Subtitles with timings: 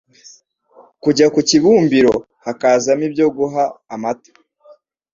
[1.03, 2.13] kujya ku kibumbiro
[2.45, 3.63] hakazamo ibyo guha
[3.93, 4.31] amata